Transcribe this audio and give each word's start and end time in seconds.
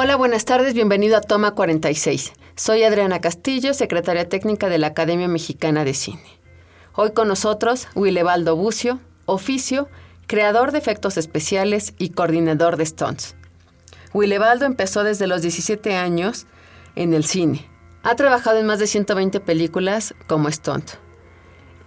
Hola, 0.00 0.14
buenas 0.14 0.44
tardes, 0.44 0.74
bienvenido 0.74 1.16
a 1.16 1.20
Toma 1.20 1.56
46. 1.56 2.32
Soy 2.54 2.84
Adriana 2.84 3.20
Castillo, 3.20 3.74
secretaria 3.74 4.28
técnica 4.28 4.68
de 4.68 4.78
la 4.78 4.86
Academia 4.86 5.26
Mexicana 5.26 5.84
de 5.84 5.92
Cine. 5.92 6.38
Hoy 6.94 7.10
con 7.10 7.26
nosotros, 7.26 7.88
Willebaldo 7.96 8.54
Bucio, 8.54 9.00
oficio, 9.26 9.88
creador 10.28 10.70
de 10.70 10.78
efectos 10.78 11.16
especiales 11.16 11.94
y 11.98 12.10
coordinador 12.10 12.76
de 12.76 12.86
stunts. 12.86 13.34
Willebaldo 14.14 14.66
empezó 14.66 15.02
desde 15.02 15.26
los 15.26 15.42
17 15.42 15.96
años 15.96 16.46
en 16.94 17.12
el 17.12 17.24
cine. 17.24 17.68
Ha 18.04 18.14
trabajado 18.14 18.60
en 18.60 18.66
más 18.66 18.78
de 18.78 18.86
120 18.86 19.40
películas 19.40 20.14
como 20.28 20.48
stunt. 20.48 20.92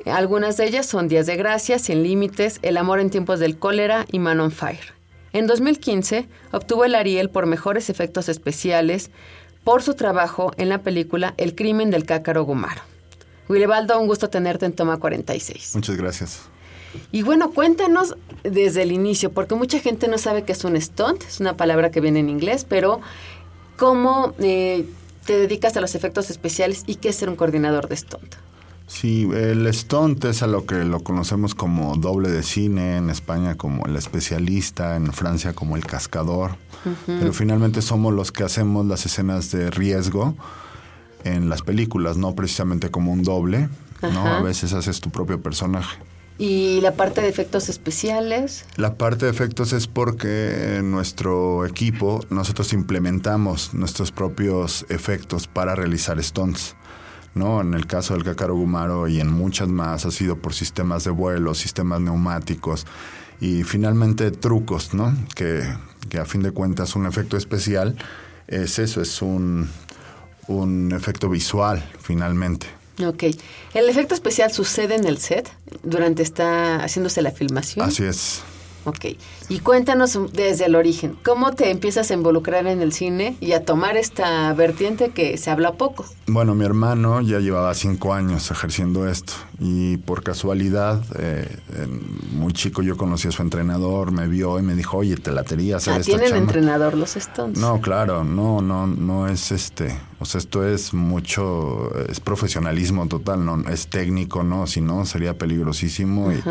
Algunas 0.06 0.58
de 0.58 0.66
ellas 0.66 0.86
son 0.86 1.08
Días 1.08 1.28
de 1.28 1.38
Gracia, 1.38 1.80
Sin 1.80 2.04
Límites, 2.04 2.59
El 2.62 2.76
Amor 2.76 3.00
en 3.00 3.09
Tiempos 3.09 3.39
del 3.39 3.58
Cólera 3.58 4.06
y 4.12 4.20
Man 4.20 4.42
on 4.42 4.52
Fire. 4.52 5.01
En 5.34 5.48
2015 5.48 6.28
obtuvo 6.52 6.86
el 6.86 6.96
Ariel 6.96 7.30
por 7.30 7.46
mejores 7.46 7.90
efectos 7.90 8.30
especiales 8.30 9.12
por 9.64 9.84
su 9.84 9.94
trabajo 9.94 10.52
en 10.58 10.70
la 10.70 10.82
película 10.82 11.34
El 11.38 11.56
crimen 11.56 11.92
del 11.92 12.06
cácaro 12.06 12.44
Gumaro. 12.44 12.82
Willebaldo, 13.48 14.00
un 14.00 14.08
gusto 14.08 14.30
tenerte 14.30 14.66
en 14.66 14.73
Toma 14.73 14.98
46. 14.98 15.76
Muchas 15.76 15.98
gracias. 15.98 16.42
Y 17.12 17.23
bueno, 17.23 17.52
cuéntanos 17.52 18.16
desde 18.44 18.82
el 18.82 18.92
inicio, 18.92 19.32
porque 19.32 19.56
mucha 19.56 19.80
gente 19.80 20.08
no 20.08 20.18
sabe 20.18 20.44
qué 20.44 20.52
es 20.52 20.64
un 20.64 20.80
stunt, 20.80 21.23
es 21.23 21.40
una 21.40 21.56
palabra 21.56 21.92
que 21.92 22.02
viene 22.02 22.20
en 22.20 22.30
inglés, 22.30 22.66
pero 22.68 23.00
¿cómo 23.78 24.34
eh, 24.40 24.86
te 25.26 25.38
dedicas 25.38 25.78
a 25.78 25.82
los 25.82 25.95
efectos 25.95 26.30
especiales 26.30 26.84
y 26.88 26.95
qué 26.95 27.10
es 27.10 27.16
ser 27.16 27.30
un 27.30 27.36
coordinador 27.36 27.88
de 27.88 27.95
stunt? 27.98 28.36
Sí, 28.92 29.25
el 29.34 29.73
stunt 29.73 30.25
es 30.25 30.44
a 30.44 30.47
lo 30.47 30.66
que 30.66 30.84
lo 30.84 31.00
conocemos 31.00 31.56
como 31.56 31.95
doble 31.95 32.30
de 32.30 32.44
cine, 32.44 32.98
en 32.98 33.09
España 33.09 33.56
como 33.56 33.86
el 33.86 33.95
especialista, 33.95 34.98
en 34.98 35.14
Francia 35.14 35.53
como 35.53 35.78
el 35.78 35.86
cascador, 35.86 36.58
pero 37.08 37.31
finalmente 37.31 37.81
somos 37.81 38.14
los 38.14 38.33
que 38.33 38.44
hacemos 38.44 38.86
las 38.86 39.06
escenas 39.06 39.50
de 39.50 39.72
riesgo 39.72 40.36
en 41.23 41.48
las 41.48 41.61
películas, 41.61 42.17
no 42.17 42.36
precisamente 42.36 42.92
como 42.92 43.14
un 43.14 43.23
doble, 43.23 43.70
¿no? 44.02 44.28
A 44.28 44.42
veces 44.42 44.73
haces 44.73 45.00
tu 45.00 45.09
propio 45.09 45.42
personaje. 45.42 45.98
¿Y 46.38 46.81
la 46.81 46.92
parte 46.92 47.22
de 47.22 47.30
efectos 47.30 47.70
especiales? 47.70 48.66
La 48.76 48.95
parte 48.95 49.26
de 49.26 49.31
efectos 49.31 49.72
es 49.72 49.88
porque 49.88 50.78
en 50.78 50.92
nuestro 50.92 51.66
equipo 51.66 52.20
nosotros 52.30 52.73
implementamos 52.73 53.73
nuestros 53.73 54.11
propios 54.11 54.86
efectos 54.89 55.48
para 55.48 55.76
realizar 55.76 56.21
stunts. 56.21 56.76
¿No? 57.33 57.61
En 57.61 57.73
el 57.73 57.86
caso 57.87 58.14
del 58.14 58.23
Cácaro 58.23 58.55
Gumaro 58.55 59.08
y 59.08 59.19
en 59.19 59.31
muchas 59.31 59.67
más 59.67 60.05
ha 60.05 60.11
sido 60.11 60.37
por 60.37 60.53
sistemas 60.53 61.03
de 61.03 61.11
vuelo, 61.11 61.53
sistemas 61.53 62.02
neumáticos 62.02 62.86
y 63.39 63.64
finalmente 63.64 64.31
trucos, 64.31 64.93
¿no? 64.93 65.15
Que, 65.36 65.64
que 66.09 66.19
a 66.19 66.25
fin 66.25 66.43
de 66.43 66.52
cuentas 66.52 66.95
un 66.95 67.05
efecto 67.05 67.37
especial 67.37 67.95
es 68.47 68.80
eso, 68.80 69.02
es 69.02 69.21
un, 69.21 69.69
un 70.47 70.92
efecto 70.92 71.30
visual 71.30 71.83
finalmente. 72.02 72.67
Ok. 73.05 73.23
¿El 73.73 73.89
efecto 73.89 74.13
especial 74.13 74.52
sucede 74.52 74.95
en 74.95 75.05
el 75.05 75.17
set 75.17 75.52
durante 75.83 76.23
está 76.23 76.83
haciéndose 76.83 77.21
la 77.21 77.31
filmación? 77.31 77.87
Así 77.87 78.03
es. 78.03 78.43
Ok. 78.83 79.05
Y 79.49 79.59
cuéntanos 79.59 80.17
desde 80.33 80.65
el 80.65 80.75
origen, 80.75 81.15
¿cómo 81.23 81.52
te 81.52 81.69
empiezas 81.69 82.09
a 82.09 82.14
involucrar 82.15 82.65
en 82.65 82.81
el 82.81 82.93
cine 82.93 83.37
y 83.39 83.52
a 83.52 83.64
tomar 83.64 83.95
esta 83.95 84.52
vertiente 84.53 85.09
que 85.09 85.37
se 85.37 85.52
habla 85.52 85.73
poco? 85.73 86.05
Bueno, 86.27 86.55
mi 86.55 86.65
hermano 86.65 87.21
ya 87.21 87.39
llevaba 87.39 87.73
cinco 87.75 88.14
años 88.14 88.49
ejerciendo 88.49 89.08
esto 89.08 89.33
y 89.59 89.97
por 89.97 90.23
casualidad, 90.23 91.03
eh, 91.19 91.47
en- 91.77 92.02
muy 92.39 92.53
chico 92.53 92.81
yo 92.81 92.97
conocí 92.97 93.27
a 93.27 93.31
su 93.31 93.42
entrenador, 93.43 94.11
me 94.11 94.27
vio 94.27 94.58
y 94.58 94.64
me 94.64 94.73
dijo, 94.73 94.98
oye, 94.98 95.15
te 95.17 95.31
latería 95.31 95.77
hacer 95.77 95.93
Ah, 95.93 95.98
esta 95.98 96.11
tienen 96.17 96.30
chamba?" 96.30 96.43
entrenador 96.43 96.95
los 96.98 97.15
Stones. 97.17 97.59
No, 97.59 97.81
claro, 97.81 98.23
no, 98.23 98.61
no, 98.61 98.87
no 98.87 99.27
es 99.27 99.52
este, 99.52 99.95
o 100.19 100.25
sea, 100.25 100.39
esto 100.39 100.65
es 100.67 100.93
mucho, 100.93 101.92
es 102.09 102.19
profesionalismo 102.19 103.08
total, 103.08 103.45
no 103.45 103.63
es 103.69 103.87
técnico, 103.87 104.43
no, 104.43 104.65
si 104.65 104.81
no 104.81 105.05
sería 105.05 105.37
peligrosísimo 105.37 106.31
y. 106.31 106.42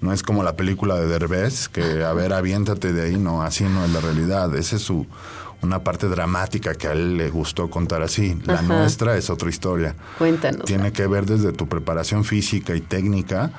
no 0.00 0.12
es 0.12 0.22
como 0.22 0.42
la 0.42 0.56
película 0.56 0.96
de 0.96 1.06
Derbez 1.06 1.68
que 1.68 2.04
a 2.04 2.12
ver, 2.12 2.32
aviéntate 2.32 2.92
de 2.92 3.02
ahí, 3.02 3.16
no, 3.16 3.42
así 3.42 3.64
no 3.64 3.84
es 3.84 3.90
la 3.90 4.00
realidad, 4.00 4.54
esa 4.56 4.76
es 4.76 4.82
su 4.82 5.06
una 5.62 5.84
parte 5.84 6.08
dramática 6.08 6.74
que 6.74 6.86
a 6.88 6.92
él 6.92 7.16
le 7.16 7.28
gustó 7.30 7.68
contar 7.68 8.02
así. 8.02 8.38
La 8.44 8.54
Ajá. 8.54 8.62
nuestra 8.62 9.16
es 9.16 9.28
otra 9.30 9.50
historia. 9.50 9.94
Cuéntanos. 10.18 10.64
Tiene 10.64 10.92
que 10.92 11.06
ver 11.06 11.26
desde 11.26 11.52
tu 11.52 11.68
preparación 11.68 12.24
física 12.24 12.74
y 12.74 12.80
técnica 12.80 13.52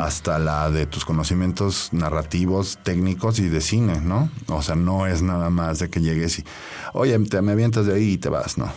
hasta 0.00 0.38
la 0.38 0.70
de 0.70 0.86
tus 0.86 1.04
conocimientos 1.04 1.90
narrativos, 1.92 2.78
técnicos 2.82 3.38
y 3.38 3.48
de 3.48 3.60
cine, 3.60 4.00
¿no? 4.00 4.30
O 4.48 4.62
sea, 4.62 4.74
no 4.74 5.06
es 5.06 5.22
nada 5.22 5.50
más 5.50 5.78
de 5.78 5.90
que 5.90 6.00
llegues 6.00 6.40
y, 6.40 6.44
oye, 6.92 7.18
te 7.20 7.40
me 7.40 7.52
avientas 7.52 7.86
de 7.86 7.94
ahí 7.94 8.12
y 8.12 8.18
te 8.18 8.28
vas, 8.28 8.58
no. 8.58 8.72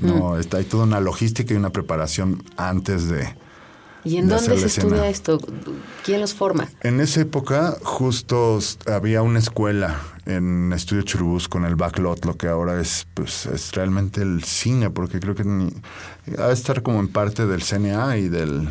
No, 0.00 0.38
está, 0.38 0.58
hay 0.58 0.64
toda 0.64 0.84
una 0.84 1.00
logística 1.00 1.52
y 1.52 1.56
una 1.56 1.70
preparación 1.70 2.42
antes 2.56 3.08
de... 3.08 3.34
¿Y 4.04 4.16
en 4.16 4.28
de 4.28 4.34
dónde 4.34 4.56
se 4.56 4.60
la 4.60 4.66
estudia 4.66 5.08
escena. 5.08 5.08
esto? 5.08 5.40
¿Quién 6.04 6.20
los 6.20 6.34
forma? 6.34 6.68
En 6.82 7.00
esa 7.00 7.20
época 7.20 7.76
justo 7.82 8.58
había 8.86 9.22
una 9.22 9.38
escuela 9.38 10.00
en 10.26 10.72
Estudio 10.72 11.02
Churubusco, 11.02 11.58
en 11.58 11.64
el 11.64 11.76
backlot, 11.76 12.24
lo 12.24 12.36
que 12.36 12.48
ahora 12.48 12.80
es, 12.80 13.06
pues, 13.14 13.46
es 13.46 13.72
realmente 13.72 14.22
el 14.22 14.44
cine, 14.44 14.90
porque 14.90 15.20
creo 15.20 15.34
que 15.34 15.44
ni, 15.44 15.72
ha 16.38 16.48
de 16.48 16.52
estar 16.52 16.82
como 16.82 17.00
en 17.00 17.08
parte 17.08 17.46
del 17.46 17.62
CNA 17.62 18.18
y 18.18 18.28
del, 18.28 18.68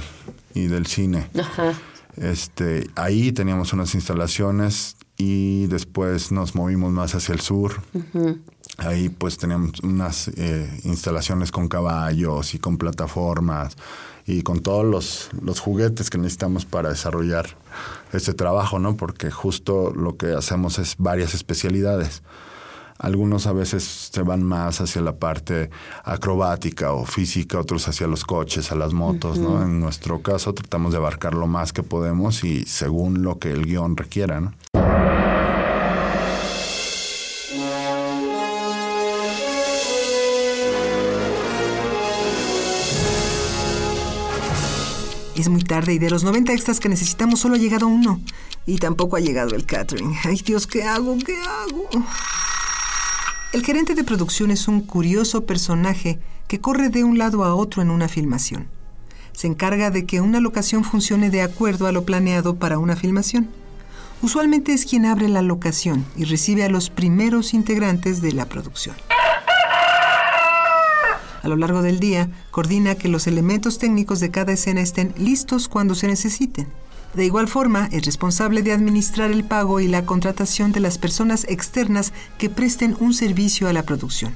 y 0.53 0.67
del 0.67 0.85
cine. 0.85 1.29
Ajá. 1.37 1.73
Este, 2.17 2.89
ahí 2.95 3.31
teníamos 3.31 3.73
unas 3.73 3.95
instalaciones 3.95 4.97
y 5.17 5.67
después 5.67 6.31
nos 6.31 6.55
movimos 6.55 6.91
más 6.91 7.15
hacia 7.15 7.33
el 7.33 7.41
sur. 7.41 7.81
Ahí 8.77 9.09
pues 9.09 9.37
teníamos 9.37 9.79
unas 9.81 10.29
eh, 10.29 10.81
instalaciones 10.83 11.51
con 11.51 11.67
caballos 11.67 12.53
y 12.53 12.59
con 12.59 12.77
plataformas 12.77 13.75
y 14.25 14.43
con 14.43 14.61
todos 14.61 14.85
los, 14.85 15.29
los 15.41 15.59
juguetes 15.59 16.09
que 16.09 16.17
necesitamos 16.17 16.65
para 16.65 16.89
desarrollar 16.89 17.47
este 18.13 18.33
trabajo, 18.33 18.79
¿no? 18.79 18.95
Porque 18.95 19.31
justo 19.31 19.91
lo 19.93 20.17
que 20.17 20.33
hacemos 20.33 20.79
es 20.79 20.95
varias 20.97 21.33
especialidades. 21.33 22.23
Algunos 22.97 23.47
a 23.47 23.51
veces 23.51 23.83
se 24.11 24.21
van 24.21 24.43
más 24.43 24.79
hacia 24.79 25.01
la 25.01 25.15
parte 25.15 25.71
acrobática 26.03 26.93
o 26.93 27.03
física, 27.05 27.59
otros 27.59 27.87
hacia 27.87 28.05
los 28.05 28.25
coches, 28.25 28.71
a 28.71 28.75
las 28.75 28.93
motos, 28.93 29.39
¿no? 29.39 29.63
En 29.63 29.79
nuestro 29.79 30.21
caso 30.21 30.53
tratamos 30.53 30.91
de 30.91 30.99
abarcar 30.99 31.33
lo 31.33 31.47
más 31.47 31.73
que 31.73 31.81
podemos 31.81 32.43
y 32.43 32.63
según 32.65 33.23
lo 33.23 33.39
que 33.39 33.51
el 33.51 33.65
guion 33.65 33.97
requiera, 33.97 34.39
¿no? 34.39 34.53
Es 45.41 45.49
muy 45.49 45.63
tarde 45.63 45.95
y 45.95 45.97
de 45.97 46.11
los 46.11 46.23
90 46.23 46.53
extras 46.53 46.79
que 46.79 46.87
necesitamos 46.87 47.39
solo 47.39 47.55
ha 47.55 47.57
llegado 47.57 47.87
uno. 47.87 48.21
Y 48.67 48.77
tampoco 48.77 49.15
ha 49.15 49.19
llegado 49.19 49.55
el 49.55 49.65
catering. 49.65 50.13
Ay 50.23 50.39
Dios, 50.45 50.67
¿qué 50.67 50.83
hago? 50.83 51.17
¿Qué 51.17 51.35
hago? 51.35 51.89
El 53.51 53.65
gerente 53.65 53.95
de 53.95 54.03
producción 54.03 54.51
es 54.51 54.67
un 54.67 54.81
curioso 54.81 55.47
personaje 55.47 56.19
que 56.47 56.61
corre 56.61 56.89
de 56.89 57.03
un 57.03 57.17
lado 57.17 57.43
a 57.43 57.55
otro 57.55 57.81
en 57.81 57.89
una 57.89 58.07
filmación. 58.07 58.67
Se 59.31 59.47
encarga 59.47 59.89
de 59.89 60.05
que 60.05 60.21
una 60.21 60.39
locación 60.39 60.83
funcione 60.83 61.31
de 61.31 61.41
acuerdo 61.41 61.87
a 61.87 61.91
lo 61.91 62.05
planeado 62.05 62.57
para 62.57 62.77
una 62.77 62.95
filmación. 62.95 63.49
Usualmente 64.21 64.73
es 64.73 64.85
quien 64.85 65.07
abre 65.07 65.27
la 65.27 65.41
locación 65.41 66.05
y 66.15 66.25
recibe 66.25 66.65
a 66.65 66.69
los 66.69 66.91
primeros 66.91 67.55
integrantes 67.55 68.21
de 68.21 68.33
la 68.33 68.45
producción. 68.45 68.95
A 71.41 71.47
lo 71.47 71.55
largo 71.55 71.81
del 71.81 71.99
día, 71.99 72.29
coordina 72.51 72.95
que 72.95 73.09
los 73.09 73.27
elementos 73.27 73.79
técnicos 73.79 74.19
de 74.19 74.31
cada 74.31 74.53
escena 74.53 74.81
estén 74.81 75.13
listos 75.17 75.67
cuando 75.67 75.95
se 75.95 76.07
necesiten. 76.07 76.67
De 77.13 77.25
igual 77.25 77.47
forma, 77.47 77.89
es 77.91 78.05
responsable 78.05 78.61
de 78.61 78.71
administrar 78.71 79.31
el 79.31 79.43
pago 79.43 79.79
y 79.79 79.87
la 79.87 80.05
contratación 80.05 80.71
de 80.71 80.79
las 80.79 80.97
personas 80.97 81.45
externas 81.49 82.13
que 82.37 82.49
presten 82.49 82.95
un 82.99 83.13
servicio 83.13 83.67
a 83.67 83.73
la 83.73 83.83
producción. 83.83 84.35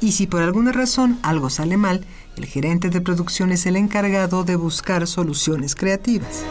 Y 0.00 0.12
si 0.12 0.26
por 0.26 0.42
alguna 0.42 0.72
razón 0.72 1.18
algo 1.22 1.50
sale 1.50 1.76
mal, 1.76 2.04
el 2.36 2.46
gerente 2.46 2.88
de 2.88 3.00
producción 3.00 3.52
es 3.52 3.66
el 3.66 3.76
encargado 3.76 4.42
de 4.42 4.56
buscar 4.56 5.06
soluciones 5.06 5.74
creativas. 5.74 6.44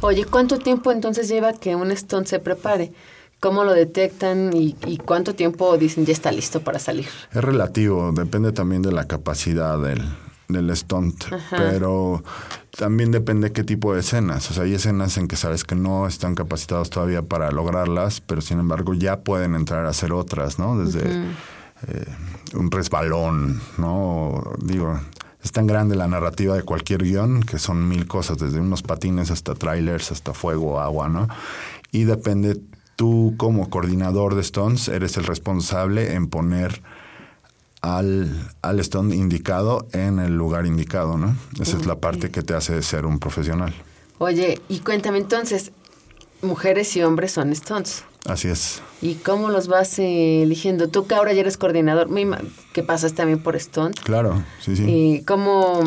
Oye, 0.00 0.24
¿cuánto 0.24 0.58
tiempo 0.58 0.90
entonces 0.90 1.28
lleva 1.28 1.52
que 1.52 1.76
un 1.76 1.96
stunt 1.96 2.26
se 2.26 2.38
prepare? 2.38 2.92
¿Cómo 3.42 3.64
lo 3.64 3.74
detectan 3.74 4.52
y, 4.54 4.76
y, 4.86 4.98
cuánto 4.98 5.34
tiempo 5.34 5.76
dicen 5.76 6.06
ya 6.06 6.12
está 6.12 6.30
listo 6.30 6.60
para 6.60 6.78
salir? 6.78 7.08
Es 7.32 7.42
relativo, 7.42 8.12
depende 8.12 8.52
también 8.52 8.82
de 8.82 8.92
la 8.92 9.08
capacidad 9.08 9.82
del, 9.82 10.00
del 10.46 10.76
stunt, 10.76 11.24
Ajá. 11.32 11.56
pero 11.56 12.22
también 12.78 13.10
depende 13.10 13.50
qué 13.50 13.64
tipo 13.64 13.94
de 13.94 14.00
escenas. 14.00 14.48
O 14.52 14.54
sea, 14.54 14.62
hay 14.62 14.74
escenas 14.74 15.18
en 15.18 15.26
que 15.26 15.34
sabes 15.34 15.64
que 15.64 15.74
no 15.74 16.06
están 16.06 16.36
capacitados 16.36 16.88
todavía 16.88 17.22
para 17.22 17.50
lograrlas, 17.50 18.20
pero 18.20 18.42
sin 18.42 18.60
embargo 18.60 18.94
ya 18.94 19.22
pueden 19.22 19.56
entrar 19.56 19.86
a 19.86 19.88
hacer 19.88 20.12
otras, 20.12 20.60
¿no? 20.60 20.78
Desde 20.78 21.00
eh, 21.02 22.04
un 22.54 22.70
resbalón, 22.70 23.60
¿no? 23.76 24.40
Digo, 24.60 25.00
es 25.42 25.50
tan 25.50 25.66
grande 25.66 25.96
la 25.96 26.06
narrativa 26.06 26.54
de 26.54 26.62
cualquier 26.62 27.02
guion 27.02 27.42
que 27.42 27.58
son 27.58 27.88
mil 27.88 28.06
cosas, 28.06 28.38
desde 28.38 28.60
unos 28.60 28.82
patines 28.82 29.32
hasta 29.32 29.56
trailers, 29.56 30.12
hasta 30.12 30.32
fuego, 30.32 30.78
agua, 30.78 31.08
¿no? 31.08 31.26
Y 31.90 32.04
depende, 32.04 32.60
tú 32.96 33.34
como 33.36 33.70
coordinador 33.70 34.34
de 34.34 34.40
Stones 34.42 34.88
eres 34.88 35.16
el 35.16 35.24
responsable 35.24 36.14
en 36.14 36.28
poner 36.28 36.82
al, 37.80 38.50
al 38.62 38.82
stunt 38.82 39.12
indicado 39.12 39.86
en 39.92 40.18
el 40.18 40.36
lugar 40.36 40.66
indicado, 40.66 41.18
¿no? 41.18 41.36
Esa 41.60 41.76
es 41.76 41.86
la 41.86 41.96
parte 41.96 42.30
que 42.30 42.42
te 42.42 42.54
hace 42.54 42.80
ser 42.82 43.06
un 43.06 43.18
profesional. 43.18 43.74
Oye, 44.18 44.60
y 44.68 44.78
cuéntame 44.80 45.18
entonces, 45.18 45.72
mujeres 46.42 46.96
y 46.96 47.02
hombres 47.02 47.32
son 47.32 47.54
stunts. 47.54 48.04
Así 48.26 48.48
es. 48.48 48.80
¿Y 49.00 49.14
cómo 49.16 49.48
los 49.50 49.66
vas 49.66 49.98
eh, 49.98 50.42
eligiendo? 50.44 50.88
Tú 50.88 51.08
que 51.08 51.14
ahora 51.16 51.32
ya 51.32 51.40
eres 51.40 51.56
coordinador, 51.56 52.08
que 52.72 52.84
pasas 52.84 53.14
también 53.14 53.42
por 53.42 53.58
stunt. 53.58 53.98
Claro, 54.00 54.44
sí, 54.60 54.76
sí. 54.76 54.84
¿Y 54.86 55.24
cómo, 55.24 55.80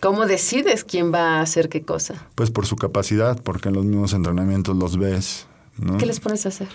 cómo 0.00 0.24
decides 0.24 0.84
quién 0.84 1.12
va 1.12 1.38
a 1.38 1.40
hacer 1.42 1.68
qué 1.68 1.82
cosa? 1.82 2.26
Pues 2.34 2.50
por 2.50 2.64
su 2.64 2.76
capacidad, 2.76 3.38
porque 3.42 3.68
en 3.68 3.74
los 3.74 3.84
mismos 3.84 4.14
entrenamientos 4.14 4.74
los 4.74 4.96
ves, 4.96 5.46
¿no? 5.78 5.98
¿Qué 5.98 6.06
les 6.06 6.20
pones 6.20 6.46
a 6.46 6.50
hacer? 6.50 6.68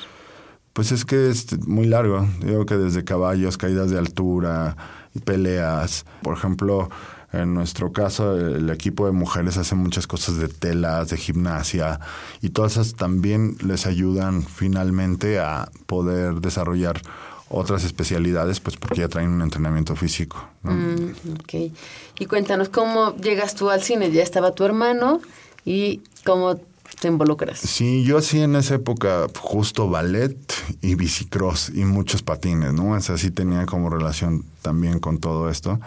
Pues 0.73 0.91
es 0.91 1.05
que 1.05 1.29
es 1.29 1.67
muy 1.67 1.85
largo. 1.85 2.27
Digo 2.41 2.65
que 2.65 2.75
desde 2.75 3.03
caballos, 3.03 3.57
caídas 3.57 3.91
de 3.91 3.97
altura 3.97 4.75
peleas. 5.23 6.05
Por 6.21 6.37
ejemplo, 6.37 6.89
en 7.31 7.53
nuestro 7.53 7.91
caso, 7.91 8.37
el 8.37 8.69
equipo 8.69 9.05
de 9.05 9.11
mujeres 9.11 9.57
hace 9.57 9.75
muchas 9.75 10.07
cosas 10.07 10.37
de 10.37 10.47
telas, 10.47 11.09
de 11.09 11.17
gimnasia, 11.17 11.99
y 12.41 12.49
todas 12.49 12.73
esas 12.73 12.95
también 12.95 13.57
les 13.65 13.85
ayudan 13.85 14.43
finalmente 14.43 15.39
a 15.39 15.69
poder 15.85 16.35
desarrollar 16.35 17.01
otras 17.47 17.83
especialidades, 17.83 18.59
pues 18.59 18.75
porque 18.77 19.01
ya 19.01 19.07
traen 19.07 19.29
un 19.29 19.41
entrenamiento 19.41 19.95
físico. 19.95 20.49
¿no? 20.63 20.71
Mm, 20.71 21.13
ok. 21.39 21.71
Y 22.19 22.25
cuéntanos, 22.25 22.69
¿cómo 22.69 23.15
llegas 23.17 23.55
tú 23.55 23.69
al 23.69 23.83
cine? 23.83 24.11
Ya 24.11 24.23
estaba 24.23 24.53
tu 24.53 24.63
hermano 24.63 25.21
y 25.63 26.01
cómo 26.25 26.59
te 26.99 27.07
involucras. 27.07 27.59
Sí, 27.59 28.03
yo 28.03 28.17
hacía 28.17 28.43
en 28.43 28.55
esa 28.55 28.75
época 28.75 29.27
justo 29.39 29.89
ballet 29.89 30.37
y 30.81 30.95
bicicross 30.95 31.71
y 31.73 31.85
muchos 31.85 32.21
patines, 32.23 32.73
¿no? 32.73 32.91
O 32.91 33.01
sea, 33.01 33.17
sí 33.17 33.31
tenía 33.31 33.65
como 33.65 33.89
relación 33.89 34.43
también 34.61 34.99
con 34.99 35.19
todo 35.19 35.49
esto. 35.49 35.79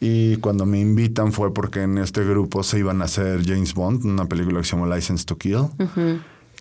Y 0.00 0.36
cuando 0.36 0.66
me 0.66 0.80
invitan 0.80 1.32
fue 1.32 1.52
porque 1.54 1.82
en 1.82 1.98
este 1.98 2.24
grupo 2.24 2.62
se 2.62 2.78
iban 2.78 3.02
a 3.02 3.06
hacer 3.06 3.44
James 3.46 3.74
Bond, 3.74 4.04
una 4.04 4.26
película 4.26 4.60
que 4.60 4.66
se 4.66 4.76
llama 4.76 4.94
License 4.94 5.24
to 5.24 5.36
Kill. 5.38 5.68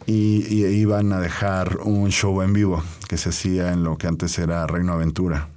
y, 0.06 0.46
y 0.48 0.66
iban 0.66 1.12
a 1.14 1.20
dejar 1.20 1.78
un 1.84 2.10
show 2.12 2.42
en 2.42 2.54
vivo 2.54 2.84
que 3.08 3.18
se 3.18 3.30
hacía 3.30 3.72
en 3.72 3.84
lo 3.84 3.98
que 3.98 4.08
antes 4.08 4.38
era 4.40 4.66
Reino 4.68 4.94
Aventura. 4.94 5.50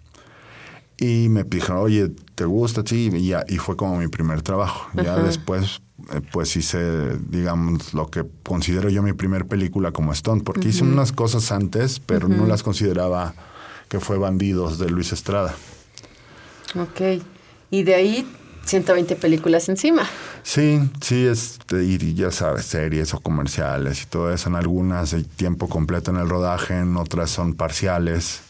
Y 1.01 1.29
me 1.29 1.45
dijeron, 1.45 1.79
oye, 1.79 2.11
¿te 2.35 2.45
gusta? 2.45 2.83
Sí, 2.85 3.09
y, 3.13 3.29
ya, 3.29 3.45
y 3.49 3.59
fue 3.59 3.77
como 3.77 3.97
mi 3.99 4.09
primer 4.09 4.43
trabajo. 4.43 4.89
Ya 4.95 5.17
después, 5.17 5.81
pues 6.33 6.57
hice, 6.57 7.19
digamos, 7.29 7.93
lo 7.95 8.11
que 8.11 8.25
considero 8.43 8.89
yo 8.89 9.03
mi 9.03 9.13
primer 9.13 9.47
película 9.47 9.93
como 9.93 10.15
stunt, 10.15 10.45
porque 10.45 10.69
hice 10.69 10.85
unas 10.85 11.13
cosas 11.13 11.51
antes, 11.53 12.01
pero 12.01 12.29
no 12.29 12.47
las 12.47 12.63
consideraba 12.63 13.35
que 13.89 14.01
fue 14.01 14.19
Bandidos 14.19 14.79
de 14.79 14.91
Luis 14.91 15.13
Estrada. 15.13 15.55
Ok. 16.75 17.23
Y 17.71 17.83
de 17.83 17.95
ahí 17.95 18.27
120 18.65 19.17
películas 19.17 19.69
encima. 19.69 20.07
Sí, 20.43 20.81
sí, 21.01 21.27
es, 21.27 21.59
y 21.73 22.15
ya 22.15 22.31
sabes, 22.31 22.67
series 22.67 23.15
o 23.15 23.21
comerciales 23.21 24.03
y 24.03 24.07
todo 24.07 24.33
eso. 24.33 24.49
En 24.49 24.57
algunas 24.57 25.15
hay 25.15 25.25
tiempo 25.25 25.69
completo 25.69 26.11
en 26.11 26.19
el 26.19 26.29
rodaje, 26.29 26.79
en 26.79 26.97
otras 26.97 27.31
son 27.31 27.55
parciales. 27.55 28.43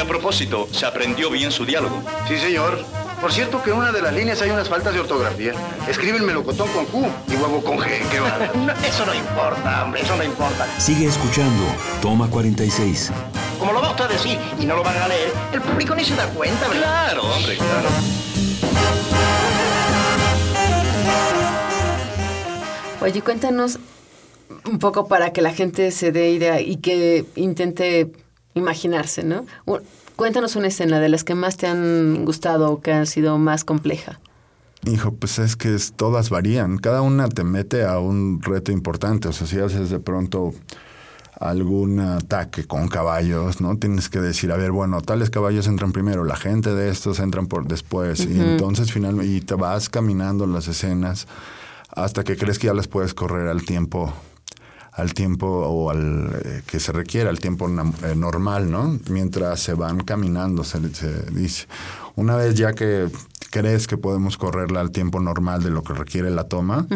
A 0.00 0.04
propósito, 0.04 0.68
¿se 0.70 0.86
aprendió 0.86 1.28
bien 1.28 1.50
su 1.50 1.66
diálogo? 1.66 2.00
Sí, 2.28 2.38
señor. 2.38 2.84
Por 3.20 3.32
cierto 3.32 3.60
que 3.60 3.70
en 3.70 3.78
una 3.78 3.90
de 3.90 4.00
las 4.00 4.14
líneas 4.14 4.40
hay 4.40 4.50
unas 4.50 4.68
faltas 4.68 4.94
de 4.94 5.00
ortografía. 5.00 5.52
Escribe 5.88 6.18
el 6.18 6.22
melocotón 6.22 6.68
con 6.68 6.86
Q 6.86 7.04
y 7.26 7.34
huevo 7.34 7.60
con 7.64 7.78
G. 7.78 8.08
¿Qué 8.08 8.20
va? 8.20 8.38
No, 8.54 8.72
eso 8.86 9.04
no 9.04 9.12
importa, 9.12 9.84
hombre, 9.84 10.02
eso 10.02 10.14
no 10.14 10.22
importa. 10.22 10.68
Sigue 10.78 11.06
escuchando. 11.06 11.64
Toma 12.00 12.30
46. 12.30 13.10
Como 13.58 13.72
lo 13.72 13.82
va 13.82 13.90
usted 13.90 14.04
a 14.04 14.08
decir 14.08 14.38
y 14.60 14.66
no 14.66 14.76
lo 14.76 14.84
van 14.84 14.96
a 14.98 15.08
leer, 15.08 15.32
el 15.52 15.60
público 15.62 15.96
ni 15.96 16.04
se 16.04 16.14
da 16.14 16.28
cuenta, 16.28 16.68
¿verdad? 16.68 16.82
Claro, 16.82 17.22
hombre, 17.34 17.56
claro. 17.56 17.88
Oye, 23.00 23.20
cuéntanos 23.22 23.80
un 24.64 24.78
poco 24.78 25.08
para 25.08 25.32
que 25.32 25.42
la 25.42 25.52
gente 25.52 25.90
se 25.90 26.12
dé 26.12 26.30
idea 26.30 26.60
y 26.60 26.76
que 26.76 27.24
intente 27.34 28.12
imaginarse, 28.54 29.22
¿no? 29.24 29.44
Cuéntanos 30.16 30.56
una 30.56 30.66
escena 30.68 30.98
de 30.98 31.08
las 31.08 31.22
que 31.22 31.34
más 31.34 31.56
te 31.56 31.66
han 31.68 32.24
gustado 32.24 32.72
o 32.72 32.80
que 32.80 32.92
han 32.92 33.06
sido 33.06 33.38
más 33.38 33.64
compleja. 33.64 34.18
Hijo, 34.84 35.12
pues 35.12 35.38
es 35.38 35.54
que 35.56 35.74
es- 35.74 35.92
todas 35.92 36.30
varían. 36.30 36.78
Cada 36.78 37.02
una 37.02 37.28
te 37.28 37.44
mete 37.44 37.84
a 37.84 37.98
un 37.98 38.40
reto 38.42 38.72
importante. 38.72 39.28
O 39.28 39.32
sea, 39.32 39.46
si 39.46 39.58
haces 39.58 39.90
de 39.90 40.00
pronto 40.00 40.52
algún 41.38 42.00
ataque 42.00 42.64
con 42.64 42.88
caballos, 42.88 43.60
¿no? 43.60 43.76
Tienes 43.78 44.08
que 44.08 44.20
decir, 44.20 44.50
a 44.50 44.56
ver, 44.56 44.72
bueno, 44.72 45.00
tales 45.02 45.30
caballos 45.30 45.68
entran 45.68 45.92
primero, 45.92 46.24
la 46.24 46.34
gente 46.36 46.74
de 46.74 46.88
estos 46.90 47.20
entran 47.20 47.46
por 47.46 47.66
después. 47.66 48.26
Y 48.26 48.40
entonces 48.40 48.90
finalmente, 48.92 49.30
y 49.32 49.40
te 49.40 49.54
vas 49.54 49.88
caminando 49.88 50.46
las 50.48 50.66
escenas 50.66 51.28
hasta 51.90 52.24
que 52.24 52.36
crees 52.36 52.58
que 52.58 52.66
ya 52.66 52.74
las 52.74 52.88
puedes 52.88 53.14
correr 53.14 53.48
al 53.48 53.62
tiempo 53.64 54.12
al 54.92 55.14
tiempo 55.14 55.46
o 55.46 55.90
al 55.90 56.30
eh, 56.44 56.62
que 56.66 56.80
se 56.80 56.92
requiere, 56.92 57.28
al 57.28 57.38
tiempo 57.38 57.68
eh, 57.68 58.14
normal, 58.16 58.70
¿no? 58.70 58.98
Mientras 59.10 59.60
se 59.60 59.74
van 59.74 60.00
caminando, 60.00 60.64
se, 60.64 60.92
se 60.94 61.30
dice. 61.30 61.66
Una 62.16 62.36
vez 62.36 62.54
ya 62.56 62.72
que 62.72 63.08
crees 63.50 63.86
que 63.86 63.96
podemos 63.96 64.36
correrla 64.36 64.80
al 64.80 64.90
tiempo 64.90 65.20
normal 65.20 65.62
de 65.62 65.70
lo 65.70 65.82
que 65.82 65.94
requiere 65.94 66.30
la 66.30 66.44
toma, 66.44 66.86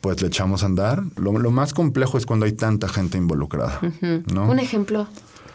pues 0.00 0.20
le 0.20 0.28
echamos 0.28 0.62
a 0.62 0.66
andar. 0.66 1.02
Lo, 1.16 1.32
lo 1.38 1.50
más 1.50 1.72
complejo 1.72 2.18
es 2.18 2.26
cuando 2.26 2.44
hay 2.46 2.52
tanta 2.52 2.88
gente 2.88 3.16
involucrada, 3.18 3.80
¿no? 4.32 4.50
Un 4.50 4.58
ejemplo 4.58 5.08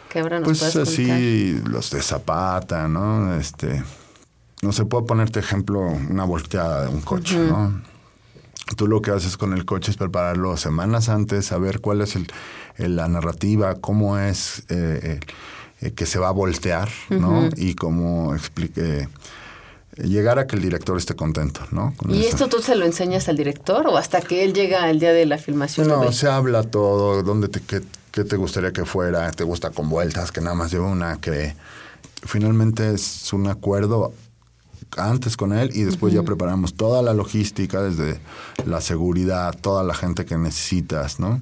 que 0.08 0.18
ahora 0.18 0.40
nos 0.40 0.48
Pues 0.48 0.60
contar. 0.60 0.82
así, 0.82 1.60
los 1.66 1.90
de 1.90 2.02
Zapata, 2.02 2.88
¿no? 2.88 3.34
Este, 3.36 3.84
no 4.62 4.72
se 4.72 4.84
puede 4.84 5.06
ponerte 5.06 5.38
ejemplo 5.38 5.80
una 5.80 6.24
volteada 6.24 6.82
de 6.82 6.88
un 6.88 7.00
coche, 7.00 7.38
¿no? 7.38 7.80
Tú 8.76 8.86
lo 8.86 9.02
que 9.02 9.10
haces 9.10 9.36
con 9.36 9.52
el 9.52 9.64
coche 9.64 9.90
es 9.90 9.96
prepararlo 9.96 10.56
semanas 10.56 11.08
antes, 11.08 11.46
saber 11.46 11.80
cuál 11.80 12.00
es 12.02 12.14
el, 12.16 12.26
el- 12.76 12.96
la 12.96 13.08
narrativa, 13.08 13.74
cómo 13.76 14.18
es 14.18 14.62
eh, 14.68 15.18
eh, 15.80 15.90
que 15.92 16.06
se 16.06 16.18
va 16.18 16.28
a 16.28 16.32
voltear, 16.32 16.88
¿no? 17.08 17.48
Y 17.56 17.74
cómo 17.74 18.34
explique 18.34 19.08
llegar 19.96 20.38
a 20.38 20.46
que 20.46 20.56
el 20.56 20.62
director 20.62 20.96
esté 20.96 21.14
contento, 21.16 21.60
¿no? 21.72 21.94
Con 21.96 22.14
¿Y 22.14 22.20
eso. 22.20 22.28
esto 22.30 22.48
tú 22.48 22.62
se 22.62 22.76
lo 22.76 22.86
enseñas 22.86 23.28
al 23.28 23.36
director 23.36 23.86
o 23.88 23.96
hasta 23.96 24.20
que 24.20 24.44
él 24.44 24.54
llega 24.54 24.88
el 24.88 25.00
día 25.00 25.12
de 25.12 25.26
la 25.26 25.36
filmación? 25.36 25.88
No, 25.88 26.10
se 26.12 26.28
habla 26.28 26.62
todo, 26.62 27.22
dónde 27.22 27.48
te, 27.48 27.60
qué, 27.60 27.82
qué 28.12 28.24
te 28.24 28.36
gustaría 28.36 28.72
que 28.72 28.84
fuera, 28.84 29.30
te 29.32 29.42
gusta 29.44 29.70
con 29.70 29.88
vueltas, 29.90 30.30
que 30.32 30.40
nada 30.40 30.54
más 30.54 30.70
lleva 30.70 30.86
una, 30.86 31.20
que 31.20 31.54
finalmente 32.22 32.94
es 32.94 33.32
un 33.32 33.48
acuerdo 33.48 34.12
antes 34.96 35.36
con 35.36 35.52
él 35.52 35.70
y 35.74 35.82
después 35.82 36.12
ya 36.12 36.22
preparamos 36.22 36.74
toda 36.74 37.02
la 37.02 37.14
logística, 37.14 37.82
desde 37.82 38.20
la 38.66 38.80
seguridad, 38.80 39.56
toda 39.60 39.84
la 39.84 39.94
gente 39.94 40.24
que 40.24 40.36
necesitas, 40.36 41.20
¿no? 41.20 41.40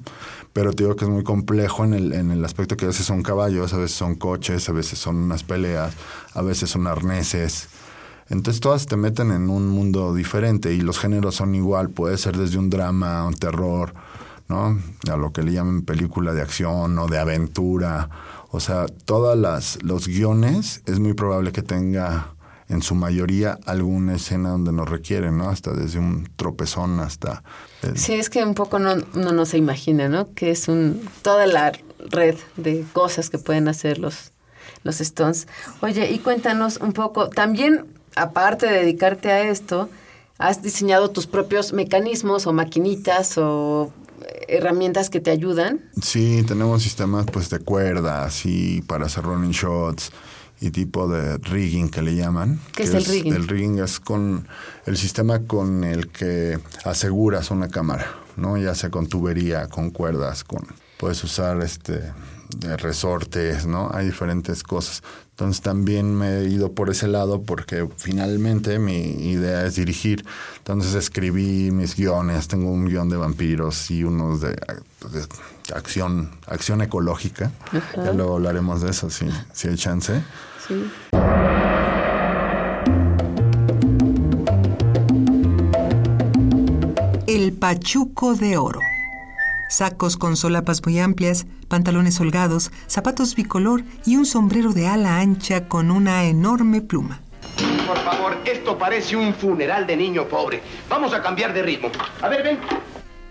Pero 0.53 0.73
te 0.73 0.83
digo 0.83 0.95
que 0.95 1.05
es 1.05 1.11
muy 1.11 1.23
complejo 1.23 1.83
en 1.83 1.93
el, 1.93 2.13
en 2.13 2.31
el 2.31 2.43
aspecto 2.43 2.75
que 2.75 2.85
a 2.85 2.89
veces 2.89 3.05
son 3.05 3.23
caballos, 3.23 3.73
a 3.73 3.77
veces 3.77 3.97
son 3.97 4.15
coches, 4.15 4.67
a 4.67 4.71
veces 4.71 4.99
son 4.99 5.17
unas 5.17 5.43
peleas, 5.43 5.93
a 6.33 6.41
veces 6.41 6.69
son 6.69 6.87
arneses. 6.87 7.69
Entonces 8.29 8.59
todas 8.59 8.85
te 8.85 8.95
meten 8.95 9.31
en 9.31 9.49
un 9.49 9.67
mundo 9.67 10.13
diferente 10.13 10.73
y 10.73 10.81
los 10.81 10.99
géneros 10.99 11.35
son 11.35 11.55
igual, 11.55 11.89
puede 11.89 12.17
ser 12.17 12.37
desde 12.37 12.57
un 12.57 12.69
drama, 12.69 13.25
un 13.25 13.33
terror, 13.33 13.93
¿no? 14.47 14.77
A 15.11 15.17
lo 15.17 15.31
que 15.31 15.43
le 15.43 15.51
llaman 15.51 15.81
película 15.83 16.33
de 16.33 16.41
acción 16.41 16.97
o 16.99 17.07
de 17.07 17.19
aventura. 17.19 18.09
O 18.51 18.59
sea, 18.59 18.87
todas 18.87 19.37
las 19.37 19.81
los 19.83 20.07
guiones 20.07 20.81
es 20.85 20.99
muy 20.99 21.13
probable 21.13 21.51
que 21.51 21.61
tenga 21.61 22.33
en 22.69 22.83
su 22.83 22.93
mayoría 22.95 23.57
alguna 23.65 24.15
escena 24.15 24.49
donde 24.49 24.71
nos 24.71 24.87
requieren, 24.87 25.37
¿no? 25.37 25.49
Hasta 25.49 25.73
desde 25.73 25.97
un 25.97 26.29
tropezón 26.35 26.99
hasta... 26.99 27.43
Sí, 27.95 28.13
es 28.13 28.29
que 28.29 28.43
un 28.43 28.53
poco 28.53 28.77
no, 28.77 28.95
uno 29.15 29.31
no 29.31 29.45
se 29.45 29.57
imagina, 29.57 30.07
¿no? 30.07 30.33
Que 30.33 30.51
es 30.51 30.67
un 30.67 31.01
toda 31.23 31.47
la 31.47 31.71
red 32.11 32.35
de 32.57 32.85
cosas 32.93 33.31
que 33.31 33.39
pueden 33.39 33.67
hacer 33.67 33.97
los, 33.97 34.31
los 34.83 35.01
Stones. 35.01 35.47
Oye, 35.81 36.11
y 36.11 36.19
cuéntanos 36.19 36.77
un 36.77 36.93
poco, 36.93 37.29
también, 37.29 37.87
aparte 38.15 38.67
de 38.67 38.79
dedicarte 38.79 39.31
a 39.31 39.41
esto, 39.49 39.89
has 40.37 40.61
diseñado 40.61 41.09
tus 41.09 41.25
propios 41.25 41.73
mecanismos 41.73 42.45
o 42.45 42.53
maquinitas 42.53 43.37
o 43.39 43.91
herramientas 44.47 45.09
que 45.09 45.19
te 45.19 45.31
ayudan. 45.31 45.89
Sí, 46.01 46.43
tenemos 46.47 46.83
sistemas 46.83 47.25
pues 47.31 47.49
de 47.49 47.59
cuerdas 47.59 48.45
y 48.45 48.83
para 48.83 49.07
hacer 49.07 49.23
running 49.23 49.51
shots 49.51 50.11
y 50.61 50.71
tipo 50.71 51.07
de 51.07 51.37
rigging 51.37 51.89
que 51.89 52.01
le 52.01 52.15
llaman. 52.15 52.59
¿Qué 52.75 52.83
es 52.83 52.93
el 52.93 53.05
rigging? 53.05 53.33
El 53.33 53.47
rigging 53.47 53.79
es 53.79 53.99
con 53.99 54.47
el 54.85 54.97
sistema 54.97 55.39
con 55.39 55.83
el 55.83 56.09
que 56.09 56.59
aseguras 56.85 57.51
una 57.51 57.69
cámara, 57.69 58.07
¿no? 58.35 58.57
Ya 58.57 58.75
sea 58.75 58.89
con 58.89 59.07
tubería, 59.07 59.67
con 59.67 59.91
cuerdas, 59.91 60.43
con 60.43 60.67
puedes 60.97 61.23
usar 61.23 61.61
este 61.61 62.11
resortes, 62.77 63.65
¿no? 63.65 63.91
Hay 63.93 64.07
diferentes 64.07 64.63
cosas. 64.63 65.03
Entonces 65.31 65.61
también 65.61 66.13
me 66.15 66.39
he 66.39 66.43
ido 66.49 66.73
por 66.73 66.89
ese 66.89 67.07
lado 67.07 67.43
porque 67.43 67.87
finalmente 67.97 68.79
mi 68.79 69.31
idea 69.31 69.65
es 69.65 69.75
dirigir. 69.75 70.25
Entonces 70.57 70.95
escribí 70.95 71.71
mis 71.71 71.95
guiones, 71.95 72.47
tengo 72.47 72.71
un 72.71 72.85
guion 72.85 73.09
de 73.09 73.17
vampiros 73.17 73.89
y 73.91 74.03
unos 74.03 74.41
de, 74.41 74.57
acción, 75.73 76.31
acción 76.47 76.81
ecológica. 76.81 77.51
Ya 77.95 78.11
luego 78.11 78.35
hablaremos 78.35 78.81
de 78.81 78.89
eso 78.89 79.09
si, 79.09 79.27
si 79.53 79.67
hay 79.69 79.75
chance. 79.75 80.21
Sí. 80.69 80.89
El 87.27 87.53
Pachuco 87.53 88.35
de 88.35 88.57
Oro 88.57 88.79
sacos 89.69 90.17
con 90.17 90.35
solapas 90.35 90.83
muy 90.85 90.99
amplias, 90.99 91.45
pantalones 91.69 92.19
holgados, 92.19 92.71
zapatos 92.87 93.35
bicolor 93.35 93.83
y 94.05 94.17
un 94.17 94.25
sombrero 94.25 94.73
de 94.73 94.87
ala 94.87 95.19
ancha 95.19 95.67
con 95.67 95.91
una 95.91 96.25
enorme 96.25 96.81
pluma. 96.81 97.21
Por 97.87 97.97
favor, 97.99 98.37
esto 98.45 98.77
parece 98.77 99.15
un 99.15 99.33
funeral 99.33 99.87
de 99.87 99.95
niño 99.95 100.27
pobre. 100.27 100.61
Vamos 100.89 101.13
a 101.13 101.21
cambiar 101.21 101.53
de 101.53 101.61
ritmo. 101.61 101.89
A 102.21 102.27
ver, 102.27 102.43
ven. 102.43 102.59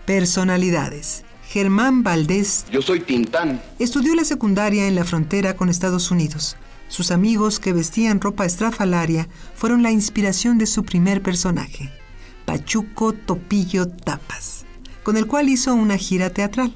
Personalidades. 0.05 1.23
Germán 1.47 2.03
Valdés. 2.03 2.65
Yo 2.71 2.81
soy 2.81 3.01
Tintán. 3.01 3.61
Estudió 3.79 4.15
la 4.15 4.23
secundaria 4.23 4.87
en 4.87 4.95
la 4.95 5.03
frontera 5.03 5.55
con 5.55 5.69
Estados 5.69 6.11
Unidos. 6.11 6.57
Sus 6.89 7.11
amigos 7.11 7.59
que 7.59 7.71
vestían 7.71 8.19
ropa 8.19 8.45
estrafalaria 8.45 9.29
fueron 9.55 9.81
la 9.81 9.91
inspiración 9.91 10.57
de 10.57 10.65
su 10.65 10.83
primer 10.83 11.21
personaje, 11.21 11.89
Pachuco 12.45 13.13
Topillo 13.13 13.87
Tapas 13.87 14.59
con 15.09 15.17
el 15.17 15.25
cual 15.25 15.49
hizo 15.49 15.73
una 15.73 15.97
gira 15.97 16.29
teatral. 16.29 16.71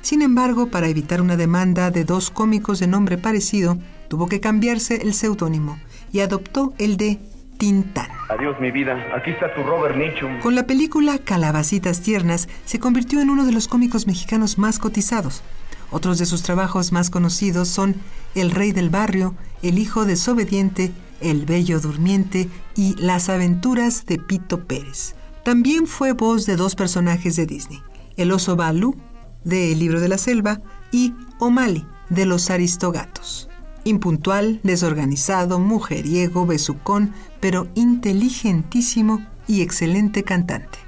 Sin 0.00 0.20
embargo, 0.20 0.72
para 0.72 0.88
evitar 0.88 1.20
una 1.20 1.36
demanda 1.36 1.92
de 1.92 2.04
dos 2.04 2.30
cómicos 2.30 2.80
de 2.80 2.88
nombre 2.88 3.16
parecido, 3.16 3.78
tuvo 4.08 4.26
que 4.26 4.40
cambiarse 4.40 5.02
el 5.02 5.14
seudónimo 5.14 5.78
y 6.12 6.18
adoptó 6.18 6.74
el 6.78 6.96
de 6.96 7.20
Tintán. 7.58 8.08
Adiós, 8.28 8.56
mi 8.60 8.72
vida. 8.72 8.96
Aquí 9.16 9.30
está 9.30 9.54
tu 9.54 9.62
Robert 9.62 9.96
Nichum. 9.96 10.40
Con 10.40 10.56
la 10.56 10.66
película 10.66 11.18
Calabacitas 11.18 12.02
Tiernas 12.02 12.48
se 12.64 12.80
convirtió 12.80 13.20
en 13.20 13.30
uno 13.30 13.46
de 13.46 13.52
los 13.52 13.68
cómicos 13.68 14.08
mexicanos 14.08 14.58
más 14.58 14.80
cotizados. 14.80 15.44
Otros 15.92 16.18
de 16.18 16.26
sus 16.26 16.42
trabajos 16.42 16.90
más 16.90 17.08
conocidos 17.10 17.68
son 17.68 17.94
El 18.34 18.50
Rey 18.50 18.72
del 18.72 18.90
Barrio, 18.90 19.36
El 19.68 19.78
Hijo 19.78 20.04
Desobediente, 20.04 20.92
El 21.20 21.46
Bello 21.46 21.80
Durmiente 21.80 22.48
y 22.74 22.94
Las 22.96 23.28
Aventuras 23.28 24.06
de 24.06 24.18
Pito 24.18 24.64
Pérez. 24.64 25.14
También 25.44 25.86
fue 25.86 26.12
voz 26.12 26.46
de 26.46 26.56
dos 26.56 26.74
personajes 26.74 27.36
de 27.36 27.46
Disney, 27.46 27.82
el 28.16 28.32
oso 28.32 28.56
Balú, 28.56 28.96
de 29.44 29.72
El 29.72 29.78
libro 29.78 30.00
de 30.00 30.08
la 30.08 30.18
selva, 30.18 30.60
y 30.92 31.14
O'Malley, 31.38 31.86
de 32.08 32.26
Los 32.26 32.50
Aristogatos. 32.50 33.48
Impuntual, 33.84 34.60
desorganizado, 34.62 35.60
mujeriego, 35.60 36.46
besucón, 36.46 37.12
pero 37.40 37.68
inteligentísimo 37.74 39.24
y 39.46 39.62
excelente 39.62 40.24
cantante. 40.24 40.78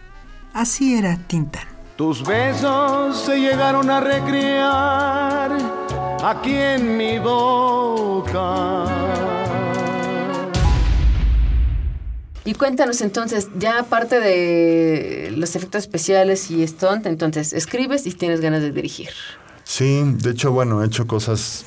Así 0.53 0.95
era 0.95 1.17
Tintán. 1.29 1.69
Tus 1.97 2.25
besos 2.25 3.17
se 3.21 3.41
llegaron 3.41 3.91
a 3.91 4.01
recrear 4.01 5.59
aquí 6.23 6.55
en 6.55 6.97
mi 6.97 7.19
boca 7.19 8.85
Y 12.49 12.55
cuéntanos 12.55 13.03
entonces, 13.03 13.51
ya 13.59 13.79
aparte 13.79 14.21
de 14.21 15.35
los 15.37 15.55
efectos 15.55 15.83
especiales 15.83 16.51
y 16.51 16.67
stunt, 16.67 17.05
entonces 17.05 17.53
escribes 17.53 18.07
y 18.07 18.13
tienes 18.13 18.41
ganas 18.41 18.63
de 18.63 18.73
dirigir. 18.73 19.11
Sí, 19.65 20.03
de 20.03 20.31
hecho, 20.31 20.51
bueno, 20.51 20.83
he 20.83 20.87
hecho 20.87 21.07
cosas 21.07 21.67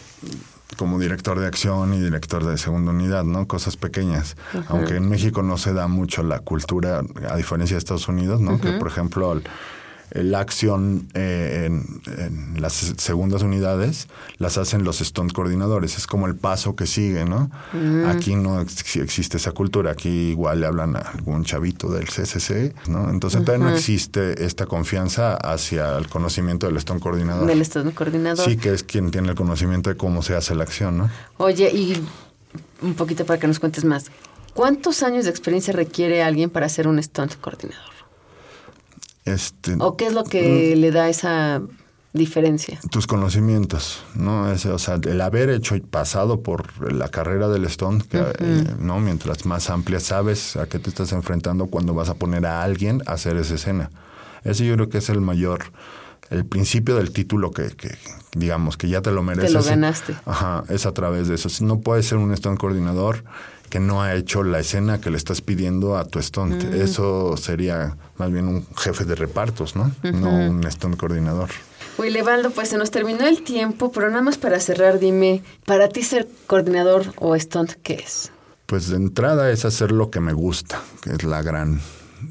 como 0.78 0.98
director 0.98 1.40
de 1.40 1.46
acción 1.46 1.94
y 1.94 2.00
director 2.00 2.44
de 2.44 2.58
segunda 2.58 2.94
unidad, 2.94 3.26
¿no? 3.26 3.48
Cosas 3.48 3.78
pequeñas. 3.78 4.36
Aunque 4.70 4.96
en 4.96 5.08
México 5.08 5.44
no 5.44 5.60
se 5.60 5.72
da 5.74 5.88
mucho 5.88 6.24
la 6.24 6.40
cultura, 6.40 7.04
a 7.30 7.36
diferencia 7.36 7.76
de 7.76 7.78
Estados 7.78 8.08
Unidos, 8.08 8.42
¿no? 8.42 8.60
Que, 8.60 8.72
por 8.72 8.88
ejemplo, 8.88 9.40
la 10.14 10.40
acción 10.40 11.08
eh, 11.14 11.66
en, 11.68 12.62
las 12.62 12.74
segundas 12.98 13.44
unidades 13.44 14.08
las 14.38 14.58
hacen 14.58 14.84
los 14.84 15.00
stunt 15.00 15.32
coordinadores. 15.32 15.98
Es 15.98 16.08
como 16.08 16.28
el 16.28 16.36
paso 16.36 16.76
que 16.76 16.86
sigue, 16.86 17.26
¿no? 17.26 17.50
Mm. 17.74 18.06
Aquí 18.08 18.36
no 18.36 18.62
existe 18.62 19.38
esa 19.38 19.52
cultura. 19.52 19.92
Aquí 19.92 20.10
igual 20.10 20.62
le 20.62 20.68
hablan 20.68 20.96
a 20.96 21.00
algún 21.00 21.44
chavito 21.44 21.90
del 21.92 22.06
CCC, 22.06 22.74
¿no? 22.90 23.10
Entonces 23.10 23.44
todavía 23.44 23.68
no 23.68 23.76
existe 23.76 24.46
esta 24.46 24.66
confianza 24.66 25.36
hacia 25.36 25.98
el 25.98 26.08
conocimiento 26.08 26.68
del 26.68 26.80
stunt 26.80 27.02
coordinador. 27.02 27.48
Del 27.48 27.66
stunt 27.66 27.94
coordinador. 27.94 28.44
Sí, 28.46 28.58
que 28.58 28.74
es 28.74 28.84
quien 28.84 29.12
tiene 29.12 29.30
el 29.30 29.36
conocimiento 29.36 29.90
de 29.90 29.98
cómo 29.98 30.22
se 30.22 30.36
hace 30.36 30.56
la 30.56 30.64
acción, 30.64 30.98
¿no? 30.98 31.10
Oye, 31.38 31.70
y 31.72 32.02
un 32.82 32.94
poquito 32.96 33.26
para 33.26 33.40
que 33.40 33.48
nos 33.48 33.60
cuentes 33.60 33.86
más. 33.86 34.12
¿Cuántos 34.54 35.02
años 35.04 35.26
de 35.26 35.32
experiencia 35.32 35.74
requiere 35.74 36.22
alguien 36.22 36.50
para 36.50 36.68
ser 36.68 36.88
un 36.88 37.02
stunt 37.02 37.36
coordinador? 37.40 37.91
Este, 39.26 39.76
¿O 39.80 39.98
qué 39.98 40.08
es 40.08 40.14
lo 40.14 40.24
que 40.24 40.76
le 40.76 40.92
da 40.92 41.10
esa 41.10 41.62
diferencia? 42.14 42.80
Tus 42.90 43.08
conocimientos, 43.08 44.04
¿no? 44.16 44.52
Ese, 44.52 44.70
o 44.70 44.80
sea, 44.80 45.00
el 45.04 45.22
haber 45.22 45.50
hecho 45.50 45.76
y 45.76 45.82
pasado 45.82 46.42
por 46.42 46.92
la 46.92 47.10
carrera 47.10 47.48
del 47.48 47.66
Stone, 47.66 48.04
eh, 48.12 48.64
¿no? 48.80 49.00
Mientras 49.00 49.46
más 49.46 49.70
amplia 49.70 50.00
sabes 50.00 50.56
a 50.56 50.66
qué 50.66 50.80
te 50.80 50.90
estás 50.90 51.12
enfrentando 51.12 51.68
cuando 51.68 51.94
vas 51.94 52.10
a 52.10 52.16
poner 52.16 52.46
a 52.46 52.64
alguien 52.64 53.02
a 53.06 53.14
hacer 53.14 53.38
esa 53.38 53.56
escena. 53.56 53.92
Ese 54.44 54.66
yo 54.66 54.74
creo 54.76 54.90
que 54.90 54.98
es 54.98 55.10
el 55.10 55.22
mayor, 55.22 55.66
el 56.32 56.46
principio 56.46 56.96
del 56.96 57.12
título 57.12 57.52
que, 57.52 57.70
que 57.70 57.96
digamos, 58.34 58.76
que 58.76 58.90
ya 58.90 59.02
te 59.02 59.12
lo 59.12 59.22
mereces. 59.22 59.52
Te 59.52 59.58
lo 59.58 59.64
ganaste. 59.64 60.16
Ajá, 60.26 60.64
es 60.70 60.86
a 60.86 60.94
través 60.94 61.28
de 61.28 61.36
eso. 61.36 61.50
No 61.64 61.82
puedes 61.82 62.08
ser 62.08 62.18
un 62.18 62.34
Stone 62.34 62.58
coordinador 62.58 63.24
que 63.72 63.80
no 63.80 64.04
ha 64.04 64.14
hecho 64.14 64.44
la 64.44 64.60
escena 64.60 65.00
que 65.00 65.10
le 65.10 65.18
estás 65.18 65.42
pidiendo 65.42 65.98
a 65.98 66.06
tu 66.06 66.22
stunt. 66.22 66.62
Eso 66.74 67.38
sería 67.38 67.96
más 68.18 68.30
bien 68.30 68.48
un 68.48 68.68
jefe 68.76 69.06
de 69.06 69.16
repartos, 69.16 69.78
¿no? 69.78 69.92
No 70.04 70.30
un 70.30 70.70
stunt 70.70 70.98
coordinador. 70.98 71.50
Uy, 71.98 72.10
Levaldo, 72.10 72.52
pues 72.52 72.70
se 72.70 72.78
nos 72.78 72.92
terminó 72.92 73.26
el 73.26 73.44
tiempo, 73.44 73.92
pero 73.92 74.10
nada 74.10 74.22
más 74.22 74.38
para 74.38 74.60
cerrar, 74.60 75.00
dime, 75.00 75.42
para 75.66 75.88
ti 75.88 76.04
ser 76.04 76.28
coordinador 76.48 77.14
o 77.16 77.38
stunt, 77.40 77.72
¿qué 77.82 77.94
es? 77.94 78.32
Pues 78.66 78.90
de 78.90 78.98
entrada 78.98 79.50
es 79.52 79.64
hacer 79.64 79.94
lo 79.94 80.12
que 80.12 80.20
me 80.20 80.34
gusta, 80.34 80.82
que 81.02 81.12
es 81.12 81.24
la 81.24 81.42
gran 81.42 81.80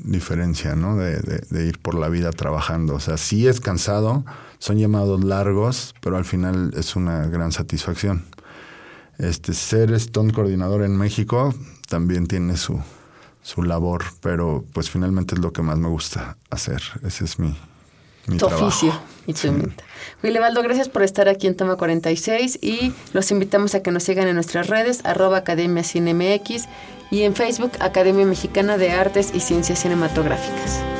diferencia, 0.04 0.76
¿no? 0.76 0.96
De, 0.96 1.20
de, 1.20 1.66
ir 1.66 1.78
por 1.78 1.94
la 1.94 2.10
vida 2.10 2.32
trabajando. 2.32 2.94
O 2.94 3.00
sea, 3.00 3.16
sí 3.16 3.48
es 3.48 3.60
cansado, 3.60 4.24
son 4.58 4.76
llamados 4.76 5.24
largos, 5.24 5.94
pero 6.02 6.18
al 6.18 6.26
final 6.26 6.72
es 6.76 6.96
una 6.96 7.26
gran 7.28 7.50
satisfacción. 7.50 8.26
Este, 9.20 9.52
ser 9.52 9.98
stunt 10.00 10.32
coordinador 10.32 10.82
en 10.82 10.96
México 10.96 11.54
también 11.88 12.26
tiene 12.26 12.56
su, 12.56 12.80
su 13.42 13.62
labor, 13.62 14.04
pero 14.20 14.64
pues 14.72 14.88
finalmente 14.88 15.34
es 15.34 15.40
lo 15.42 15.52
que 15.52 15.60
más 15.60 15.78
me 15.78 15.88
gusta 15.88 16.38
hacer. 16.48 16.82
Ese 17.06 17.24
es 17.26 17.38
mi, 17.38 17.54
mi 18.26 18.38
tu 18.38 18.46
oficio 18.46 18.92
y 19.26 19.34
tu 19.34 19.72
Levaldo, 20.22 20.62
gracias 20.62 20.88
por 20.88 21.02
estar 21.02 21.28
aquí 21.28 21.46
en 21.46 21.54
Toma 21.54 21.76
46 21.76 22.60
y 22.62 22.92
los 23.12 23.30
invitamos 23.30 23.74
a 23.74 23.82
que 23.82 23.90
nos 23.90 24.04
sigan 24.04 24.26
en 24.26 24.34
nuestras 24.34 24.68
redes, 24.68 25.04
arroba 25.04 25.38
Academia 25.38 25.84
CineMX 25.84 26.66
y 27.10 27.22
en 27.22 27.34
Facebook 27.34 27.72
Academia 27.80 28.24
Mexicana 28.24 28.78
de 28.78 28.92
Artes 28.92 29.32
y 29.34 29.40
Ciencias 29.40 29.80
Cinematográficas. 29.80 30.99